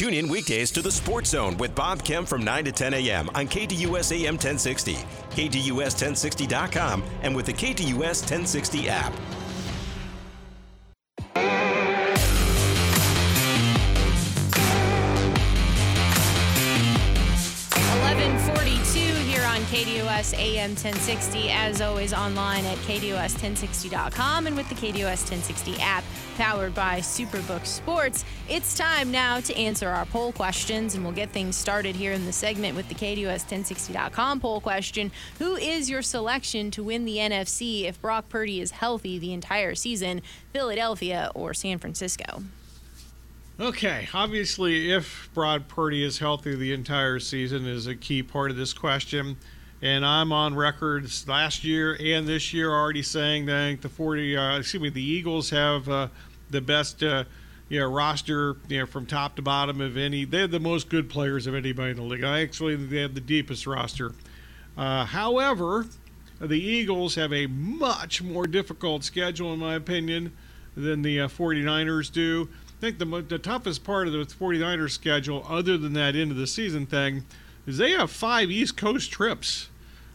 [0.00, 3.28] Tune in weekdays to the Sports Zone with Bob Kemp from 9 to 10 a.m.
[3.34, 9.12] on KDUS AM 1060, KDUS1060.com, and with the KDUS 1060 app.
[20.20, 21.48] KDUS AM 1060.
[21.48, 26.04] As always, online at KDUS1060.com and with the KDUS 1060 app
[26.36, 28.26] powered by Superbook Sports.
[28.46, 32.26] It's time now to answer our poll questions, and we'll get things started here in
[32.26, 35.10] the segment with the KDUS1060.com poll question.
[35.38, 39.74] Who is your selection to win the NFC if Brock Purdy is healthy the entire
[39.74, 40.20] season,
[40.52, 42.42] Philadelphia or San Francisco?
[43.58, 48.58] Okay, obviously, if Brock Purdy is healthy the entire season is a key part of
[48.58, 49.38] this question.
[49.82, 54.58] And I'm on record last year and this year already saying that the 40, uh,
[54.58, 56.08] excuse me, the Eagles have uh,
[56.50, 57.24] the best uh,
[57.70, 60.26] you know, roster you know, from top to bottom of any.
[60.26, 62.24] They have the most good players of anybody in the league.
[62.24, 64.12] I actually, they have the deepest roster.
[64.76, 65.86] Uh, however,
[66.40, 70.32] the Eagles have a much more difficult schedule, in my opinion,
[70.76, 72.48] than the uh, 49ers do.
[72.68, 76.36] I think the, the toughest part of the 49ers schedule, other than that end of
[76.36, 77.24] the season thing,
[77.78, 79.68] they have five East Coast trips.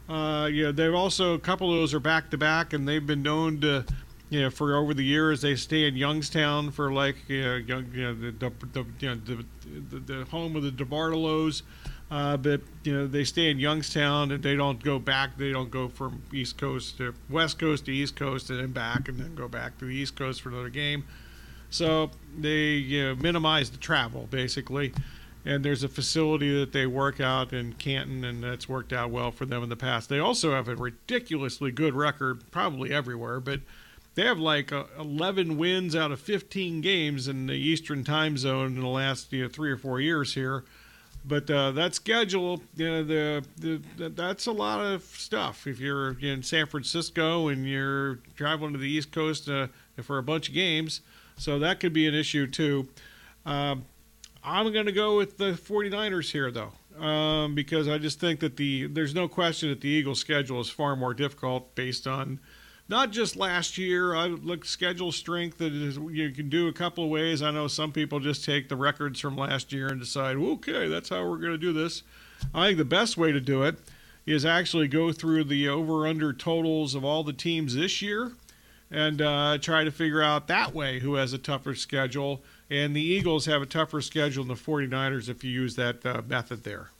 [0.08, 3.06] Uh, you know, they've also a couple of those are back to back, and they've
[3.06, 3.84] been known to
[4.28, 8.02] you know, for over the years, they stay in Youngstown for like you know, you
[8.02, 9.44] know the, the, the, you know, the,
[9.90, 11.62] the, the home of the DeBartolos.
[12.08, 15.36] Uh, but you know they stay in Youngstown and they don't go back.
[15.36, 19.08] They don't go from East Coast to West Coast to East Coast and then back
[19.08, 21.04] and then go back to the East Coast for another game.
[21.68, 24.92] So they you know, minimize the travel basically.
[25.46, 29.30] And there's a facility that they work out in Canton, and that's worked out well
[29.30, 30.08] for them in the past.
[30.08, 33.60] They also have a ridiculously good record, probably everywhere, but
[34.16, 38.74] they have like uh, 11 wins out of 15 games in the Eastern Time Zone
[38.74, 40.64] in the last you know, three or four years here.
[41.24, 45.66] But uh, that schedule, you know, the, the, that's a lot of stuff.
[45.66, 49.68] If you're in San Francisco and you're traveling to the East Coast uh,
[50.02, 51.02] for a bunch of games,
[51.36, 52.88] so that could be an issue too.
[53.44, 53.84] Um,
[54.46, 56.70] I'm going to go with the 49ers here, though,
[57.04, 60.70] um, because I just think that the there's no question that the Eagles' schedule is
[60.70, 62.38] far more difficult based on
[62.88, 64.14] not just last year.
[64.14, 67.42] I look schedule strength that is, you can do a couple of ways.
[67.42, 71.08] I know some people just take the records from last year and decide, okay, that's
[71.08, 72.04] how we're going to do this.
[72.54, 73.76] I think the best way to do it
[74.26, 78.30] is actually go through the over under totals of all the teams this year
[78.92, 82.44] and uh, try to figure out that way who has a tougher schedule.
[82.70, 86.22] And the Eagles have a tougher schedule than the 49ers if you use that uh,
[86.26, 86.90] method there.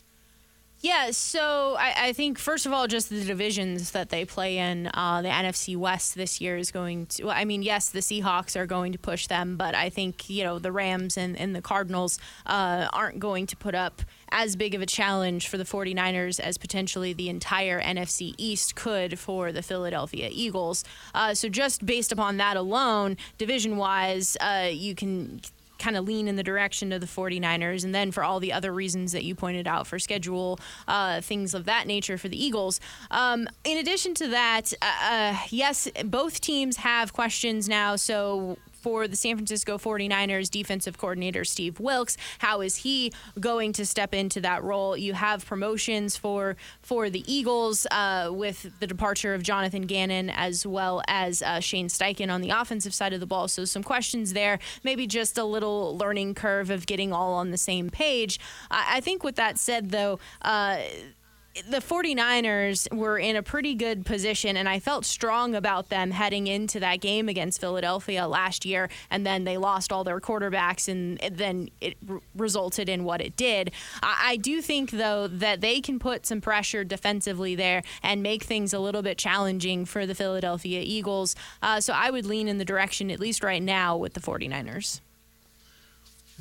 [0.80, 4.90] Yeah, so I, I, think first of all, just the divisions that they play in,
[4.92, 7.30] uh, the NFC West this year is going to.
[7.30, 10.58] I mean, yes, the Seahawks are going to push them, but I think you know
[10.58, 14.82] the Rams and, and the Cardinals uh, aren't going to put up as big of
[14.82, 20.28] a challenge for the 49ers as potentially the entire NFC East could for the Philadelphia
[20.30, 20.84] Eagles.
[21.14, 25.40] Uh, so just based upon that alone, division wise, uh, you can
[25.78, 27.84] kind of lean in the direction of the 49ers.
[27.84, 30.58] And then for all the other reasons that you pointed out for schedule,
[30.88, 32.80] uh, things of that nature for the Eagles.
[33.10, 37.96] Um, in addition to that, uh, uh yes, both teams have questions now.
[37.96, 42.16] So for the San Francisco 49ers defensive coordinator Steve Wilks.
[42.38, 44.96] How is he going to step into that role?
[44.96, 50.64] You have promotions for for the Eagles uh, with the departure of Jonathan Gannon as
[50.64, 53.48] well as uh, Shane Steichen on the offensive side of the ball.
[53.48, 54.60] So some questions there.
[54.84, 58.38] Maybe just a little learning curve of getting all on the same page.
[58.70, 60.20] I, I think with that said, though.
[60.42, 60.78] Uh,
[61.68, 66.46] the 49ers were in a pretty good position, and I felt strong about them heading
[66.46, 68.88] into that game against Philadelphia last year.
[69.10, 73.36] And then they lost all their quarterbacks, and then it r- resulted in what it
[73.36, 73.72] did.
[74.02, 78.42] I-, I do think, though, that they can put some pressure defensively there and make
[78.42, 81.34] things a little bit challenging for the Philadelphia Eagles.
[81.62, 85.00] Uh, so I would lean in the direction, at least right now, with the 49ers.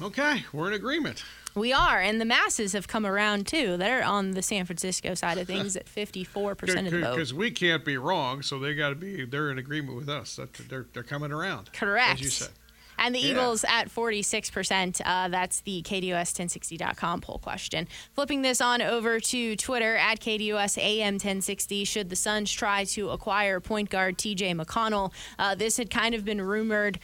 [0.01, 1.23] Okay, we're in agreement.
[1.55, 3.77] We are, and the masses have come around too.
[3.77, 7.11] They're on the San Francisco side of things at 54% of the vote.
[7.15, 9.25] Because we can't be wrong, so they got to be.
[9.25, 10.37] They're in agreement with us.
[10.69, 11.71] They're they're coming around.
[11.71, 12.15] Correct.
[12.15, 12.49] As you said.
[12.97, 13.31] And the yeah.
[13.31, 15.01] Eagles at 46%.
[15.03, 17.87] Uh, that's the KDUS1060.com poll question.
[18.13, 21.83] Flipping this on over to Twitter at KDUS AM 1060.
[21.83, 25.11] Should the Suns try to acquire point guard TJ McConnell?
[25.37, 26.99] Uh, this had kind of been rumored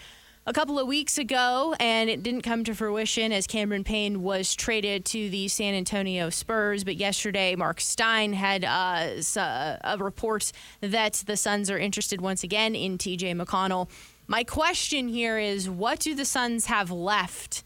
[0.48, 4.56] a couple of weeks ago, and it didn't come to fruition as Cameron Payne was
[4.56, 6.84] traded to the San Antonio Spurs.
[6.84, 12.74] But yesterday, Marc Stein had uh, a report that the Suns are interested once again
[12.76, 13.88] in TJ McConnell.
[14.28, 17.64] My question here is what do the Suns have left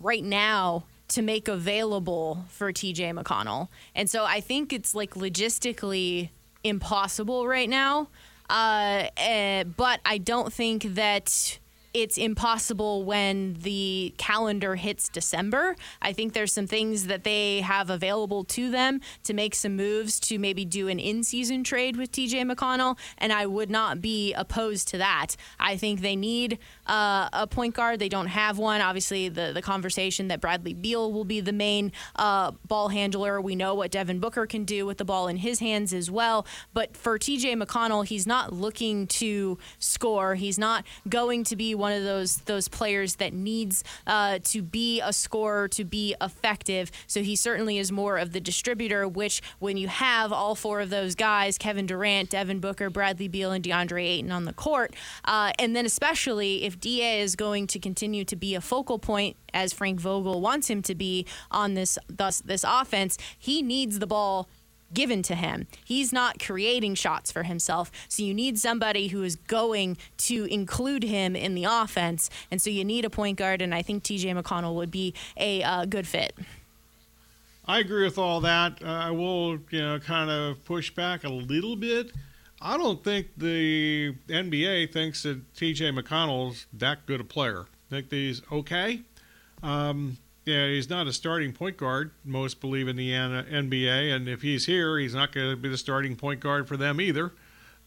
[0.00, 3.68] right now to make available for TJ McConnell?
[3.94, 6.30] And so I think it's like logistically
[6.64, 8.08] impossible right now.
[8.48, 11.59] Uh, uh, but I don't think that
[11.92, 15.74] it's impossible when the calendar hits December.
[16.00, 20.20] I think there's some things that they have available to them to make some moves
[20.20, 24.32] to maybe do an in season trade with TJ McConnell, and I would not be
[24.34, 25.36] opposed to that.
[25.58, 27.98] I think they need uh, a point guard.
[27.98, 28.80] They don't have one.
[28.80, 33.40] Obviously, the, the conversation that Bradley Beal will be the main uh, ball handler.
[33.40, 36.46] We know what Devin Booker can do with the ball in his hands as well.
[36.72, 40.36] But for TJ McConnell, he's not looking to score.
[40.36, 45.00] He's not going to be one of those those players that needs uh, to be
[45.00, 46.90] a scorer to be effective.
[47.06, 49.08] So he certainly is more of the distributor.
[49.08, 53.50] Which when you have all four of those guys, Kevin Durant, Devin Booker, Bradley Beal,
[53.50, 57.78] and DeAndre Ayton on the court, uh, and then especially if Da is going to
[57.78, 61.98] continue to be a focal point as Frank Vogel wants him to be on this
[62.08, 64.48] thus this offense, he needs the ball
[64.92, 65.66] given to him.
[65.84, 67.90] He's not creating shots for himself.
[68.08, 72.30] So you need somebody who is going to include him in the offense.
[72.50, 75.62] And so you need a point guard, and I think TJ McConnell would be a
[75.62, 76.36] uh, good fit.
[77.66, 78.82] I agree with all that.
[78.82, 82.12] Uh, I will, you know, kind of push back a little bit.
[82.60, 87.66] I don't think the NBA thinks that TJ McConnell's that good a player.
[87.90, 89.02] I think he's okay.
[89.62, 92.12] Um, yeah, he's not a starting point guard.
[92.24, 95.78] Most believe in the NBA, and if he's here, he's not going to be the
[95.78, 97.32] starting point guard for them either.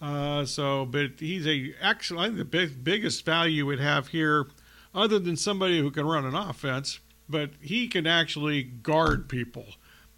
[0.01, 4.47] Uh, so, but he's a actually I think the big, biggest value we'd have here,
[4.93, 6.99] other than somebody who can run an offense,
[7.29, 9.65] but he can actually guard people.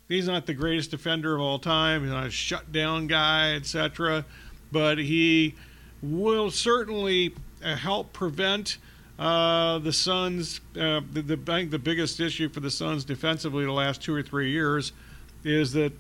[0.08, 2.02] He's not the greatest defender of all time.
[2.02, 4.26] He's not a shutdown guy, etc.
[4.72, 5.56] But he
[6.02, 7.34] will certainly
[7.64, 8.78] uh, help prevent
[9.18, 10.60] uh, the Suns.
[10.76, 14.14] Uh, the, the, I think the biggest issue for the Suns defensively the last two
[14.14, 14.92] or three years
[15.44, 15.94] is that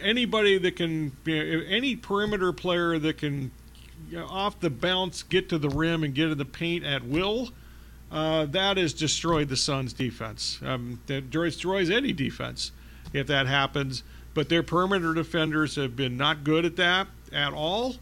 [0.00, 3.50] anybody that can, you know, any perimeter player that can
[4.08, 7.04] you know, off the bounce get to the rim and get in the paint at
[7.04, 7.50] will.
[8.10, 10.58] Uh, that has destroyed the Suns' defense.
[10.64, 12.72] Um, that destroys any defense
[13.12, 14.02] if that happens.
[14.34, 17.96] But their perimeter defenders have been not good at that at all.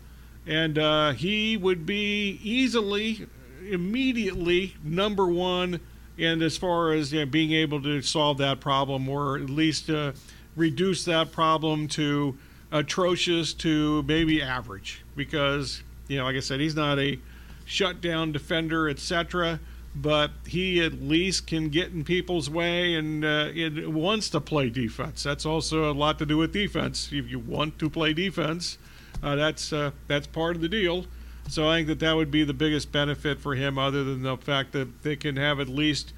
[0.46, 3.26] And uh, he would be easily,
[3.66, 5.80] immediately number one.
[6.18, 9.88] And as far as you know, being able to solve that problem, or at least
[9.88, 10.12] uh,
[10.56, 12.36] reduce that problem to
[12.72, 17.18] atrocious to maybe average, because you know, like I said, he's not a
[17.64, 19.60] shutdown defender, etc.
[19.94, 24.70] But he at least can get in people's way and uh, it wants to play
[24.70, 25.22] defense.
[25.22, 27.10] That's also a lot to do with defense.
[27.12, 28.78] If you want to play defense,
[29.22, 31.06] uh, that's uh, that's part of the deal.
[31.48, 34.36] So I think that that would be the biggest benefit for him, other than the
[34.36, 36.12] fact that they can have at least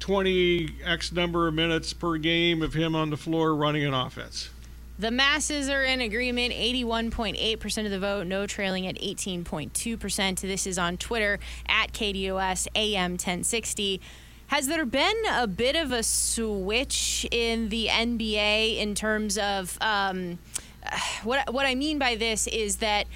[0.00, 4.50] 20 x number of minutes per game of him on the floor running an offense.
[4.98, 10.40] The masses are in agreement, 81.8% of the vote, no trailing at 18.2%.
[10.40, 14.00] This is on Twitter at KDUS AM 1060.
[14.48, 20.38] Has there been a bit of a switch in the NBA in terms of um,
[21.22, 23.06] what, what I mean by this is that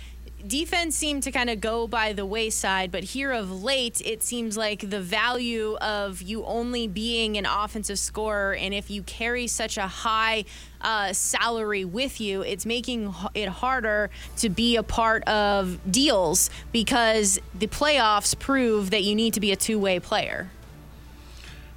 [0.47, 4.57] defense seemed to kind of go by the wayside, but here of late, it seems
[4.57, 9.77] like the value of you only being an offensive scorer, and if you carry such
[9.77, 10.45] a high
[10.81, 17.39] uh, salary with you, it's making it harder to be a part of deals because
[17.55, 20.51] the playoffs prove that you need to be a two way player.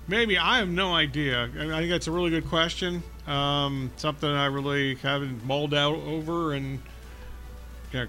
[0.08, 1.50] Maybe I have no idea.
[1.58, 3.02] I think that's a really good question.
[3.26, 6.80] Um, something I really haven't mulled out over and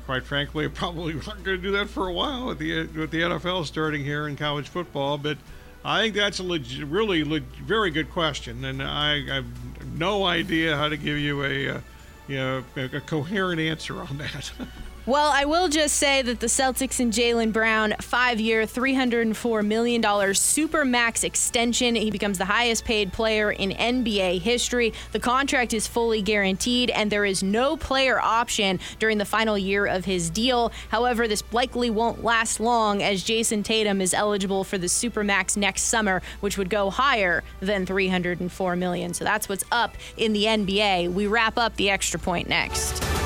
[0.05, 3.23] quite frankly, probably aren't going to do that for a while with the with the
[3.23, 5.19] NFL starting here in college football.
[5.19, 5.39] But
[5.85, 10.77] I think that's a really leg- very good question, and I, I, have no idea
[10.77, 11.81] how to give you a, uh,
[12.27, 14.51] you know a, a coherent answer on that.
[15.07, 20.35] Well, I will just say that the Celtics and Jaylen Brown, five year, $304 million
[20.35, 21.95] super max extension.
[21.95, 24.93] He becomes the highest paid player in NBA history.
[25.13, 29.87] The contract is fully guaranteed, and there is no player option during the final year
[29.87, 30.73] of his deal.
[30.89, 35.57] However, this likely won't last long as Jayson Tatum is eligible for the super max
[35.57, 39.15] next summer, which would go higher than 304 million.
[39.15, 41.13] So that's what's up in the NBA.
[41.13, 43.26] We wrap up the extra point next.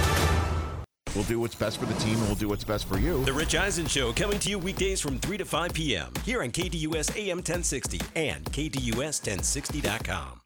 [1.14, 3.24] We'll do what's best for the team and we'll do what's best for you.
[3.24, 6.12] The Rich Eisen Show coming to you weekdays from 3 to 5 p.m.
[6.24, 10.40] here on KDUS AM 1060 and KDUS1060.com.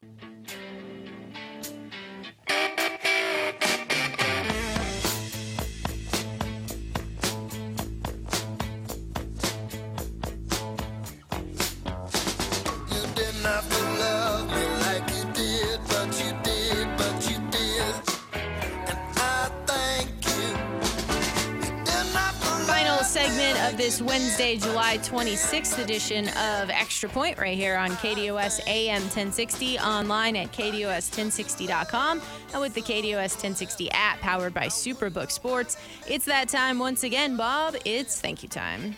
[23.95, 30.35] this Wednesday, July 26th edition of Extra Point right here on KDUS AM 1060, online
[30.35, 32.21] at KDUS1060.com,
[32.51, 35.77] and with the KDUS 1060 app powered by Superbook Sports.
[36.09, 37.77] It's that time once again, Bob.
[37.85, 38.97] It's thank you time.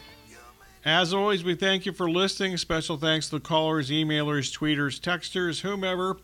[0.84, 2.58] As always, we thank you for listening.
[2.58, 6.18] Special thanks to the callers, emailers, tweeters, texters, whomever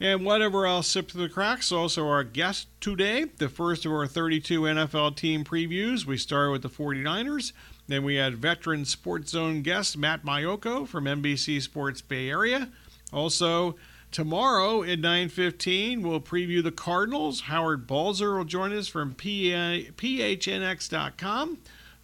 [0.00, 1.70] and whatever else slipped through the cracks.
[1.70, 6.06] Also, our guest today, the first of our 32 NFL team previews.
[6.06, 7.52] We start with the 49ers.
[7.90, 12.68] Then we had veteran Sports Zone guest Matt Maiocco from NBC Sports Bay Area.
[13.12, 13.74] Also,
[14.12, 17.40] tomorrow at 9.15, we'll preview the Cardinals.
[17.40, 19.98] Howard Balzer will join us from PHNX.com.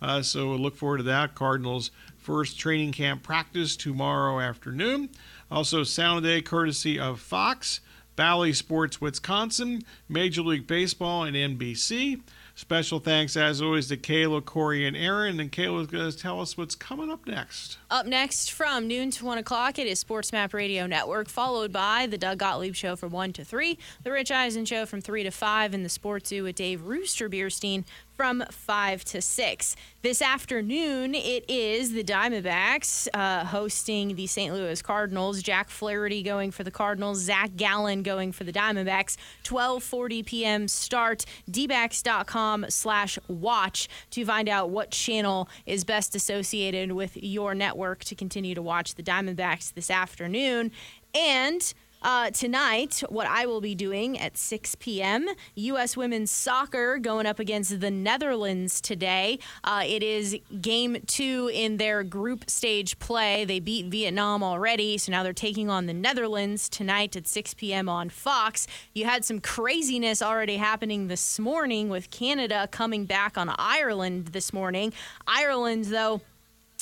[0.03, 1.37] Uh, so we'll look forward to that.
[1.37, 5.11] Cardinals' first training camp practice tomorrow afternoon.
[5.53, 7.79] Also, Sound Day courtesy of Fox,
[8.17, 12.23] Bally Sports Wisconsin, Major League Baseball, and NBC.
[12.59, 15.41] Special thanks, as always, to Kayla, Corey, and Aaron.
[15.41, 17.77] And Kayla's going to tell us what's coming up next.
[17.91, 22.17] Up next from noon to 1 o'clock, it is SportsMap Radio Network, followed by the
[22.17, 25.75] Doug Gottlieb Show from 1 to 3, the Rich Eisen Show from 3 to 5,
[25.75, 27.85] and the Sports Zoo with Dave Rooster Beerstein
[28.17, 29.77] from 5 to 6.
[30.03, 34.55] This afternoon, it is the Diamondbacks uh, hosting the St.
[34.55, 35.43] Louis Cardinals.
[35.43, 39.17] Jack Flaherty going for the Cardinals, Zach Gallen going for the Diamondbacks.
[39.45, 40.69] 12:40 p.m.
[40.69, 41.25] start.
[41.51, 48.15] dbacks.com slash watch to find out what channel is best associated with your network to
[48.15, 50.71] continue to watch the Diamondbacks this afternoon.
[51.15, 51.73] And
[52.07, 55.27] Uh, tonight, what I will be doing at 6 p.m.
[55.57, 55.97] U.S.
[55.97, 59.41] women's soccer going up against the Netherlands today.
[59.65, 63.45] Uh, it is game two in their group stage play.
[63.45, 67.89] They beat Vietnam already, so now they're taking on the Netherlands tonight at 6 p.m.
[67.89, 68.69] on Fox.
[68.95, 74.53] You had some craziness already happening this morning with Canada coming back on Ireland this
[74.53, 74.93] morning.
[75.27, 76.21] Ireland, though,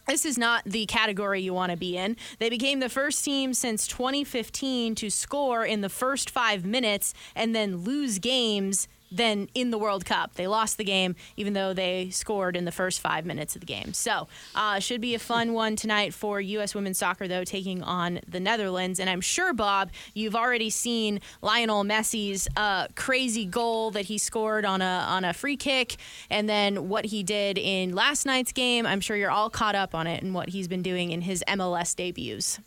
[0.07, 2.17] this is not the category you want to be in.
[2.39, 7.55] They became the first team since 2015 to score in the first five minutes and
[7.55, 10.35] then lose games than in the World Cup.
[10.35, 13.67] They lost the game, even though they scored in the first five minutes of the
[13.67, 13.93] game.
[13.93, 16.75] So, uh, should be a fun one tonight for U.S.
[16.75, 18.99] women's soccer, though, taking on the Netherlands.
[18.99, 24.65] And I'm sure, Bob, you've already seen Lionel Messi's uh, crazy goal that he scored
[24.65, 25.97] on a on a free kick,
[26.31, 28.87] and then what he did in last night's game.
[28.87, 31.45] I'm sure you're all caught up on it and what he's been doing in his
[31.49, 32.61] MLS debuts.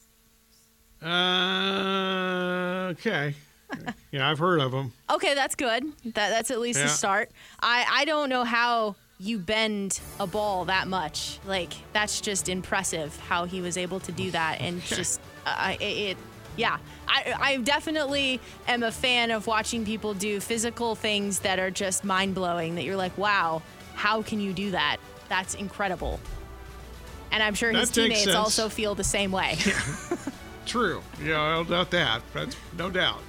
[1.02, 3.36] Uh, okay.
[4.12, 4.94] yeah, I've heard of them.
[5.10, 5.84] Okay, that's good.
[6.06, 6.86] That that's at least Yeah.
[6.86, 7.32] a start.
[7.60, 11.40] I I don't know how you bend a ball that much.
[11.46, 15.84] Like that's just impressive how he was able to do that and just uh, it,
[15.84, 16.18] it.
[16.56, 21.70] Yeah, I I definitely am a fan of watching people do physical things that are
[21.72, 22.76] just mind blowing.
[22.76, 23.62] That you're like, wow,
[23.96, 24.98] how can you do that?
[25.30, 26.20] That's incredible.
[27.32, 28.36] And I'm sure his That teammates sense.
[28.36, 29.58] also feel the same way.
[30.66, 31.02] True.
[31.24, 32.22] Yeah, I don't doubt that.
[32.34, 33.20] That's no doubt.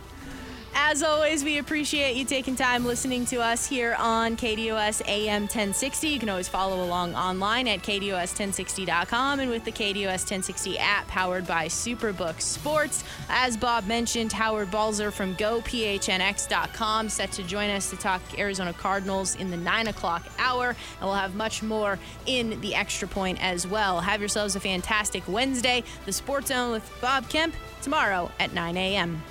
[0.74, 6.08] As always, we appreciate you taking time listening to us here on KDUS AM 1060.
[6.08, 11.46] You can always follow along online at KDUS1060.com and with the KDUS 1060 app powered
[11.46, 13.04] by Superbook Sports.
[13.28, 19.36] As Bob mentioned, Howard Balzer from GoPHNX.com set to join us to talk Arizona Cardinals
[19.36, 23.66] in the 9 o'clock hour, and we'll have much more in the extra point as
[23.66, 24.00] well.
[24.00, 25.84] Have yourselves a fantastic Wednesday.
[26.06, 29.22] The Sports Zone with Bob Kemp tomorrow at 9 a.m.